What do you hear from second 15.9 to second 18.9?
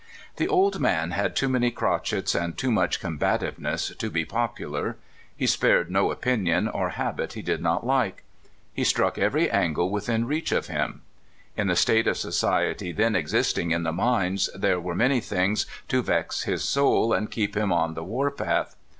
vex his soul and keep him on the war path!